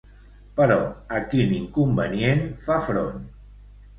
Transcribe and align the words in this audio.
Però 0.59 0.77
a 1.17 1.19
quin 1.33 1.51
inconvenient 1.57 2.43
fa 2.65 2.81
front? 2.87 3.23